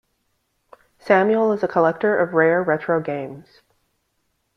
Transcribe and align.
Samuel 0.97 1.51
is 1.53 1.61
a 1.61 1.67
collector 1.67 2.17
of 2.17 2.33
rare 2.33 2.63
retro 2.63 2.99
games. 3.03 3.61